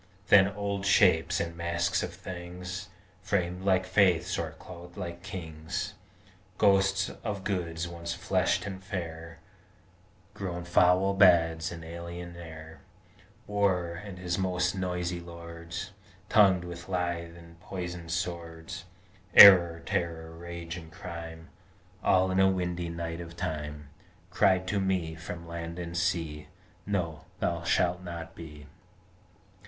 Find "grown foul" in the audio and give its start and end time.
10.33-11.13